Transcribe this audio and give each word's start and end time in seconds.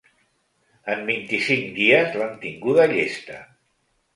En 0.93 1.03
vint-i-cinc 1.09 1.69
dies 1.77 2.17
l’han 2.21 2.33
tinguda 2.47 2.89
llesta. 2.97 3.39